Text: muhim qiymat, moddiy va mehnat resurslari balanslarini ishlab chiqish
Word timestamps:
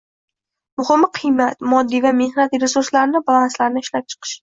muhim 0.81 1.05
qiymat, 1.19 1.61
moddiy 1.75 2.03
va 2.07 2.17
mehnat 2.25 2.59
resurslari 2.67 3.25
balanslarini 3.33 3.89
ishlab 3.89 4.13
chiqish 4.15 4.39